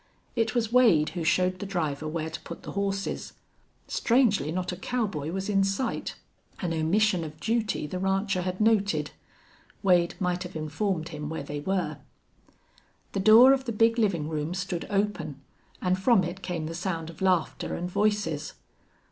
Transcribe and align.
It 0.35 0.55
was 0.55 0.73
Wade 0.73 1.09
who 1.09 1.23
showed 1.23 1.59
the 1.59 1.65
driver 1.67 2.07
where 2.07 2.31
to 2.31 2.41
put 2.41 2.63
the 2.63 2.71
horses. 2.71 3.33
Strangely, 3.87 4.51
not 4.51 4.71
a 4.71 4.75
cowboy 4.75 5.29
was 5.29 5.47
in 5.47 5.63
sight, 5.63 6.15
an 6.59 6.73
omission 6.73 7.23
of 7.23 7.39
duty 7.39 7.85
the 7.85 7.99
rancher 7.99 8.41
had 8.41 8.59
noted. 8.59 9.11
Wade 9.83 10.15
might 10.19 10.41
have 10.41 10.55
informed 10.55 11.09
him 11.09 11.29
where 11.29 11.43
they 11.43 11.59
were. 11.59 11.99
The 13.11 13.19
door 13.19 13.53
of 13.53 13.65
the 13.65 13.71
big 13.71 13.99
living 13.99 14.27
room 14.27 14.55
stood 14.55 14.87
open, 14.89 15.39
and 15.83 15.99
from 15.99 16.23
it 16.23 16.41
came 16.41 16.65
the 16.65 16.73
sound 16.73 17.11
of 17.11 17.21
laughter 17.21 17.75
and 17.75 17.87
voices. 17.87 18.53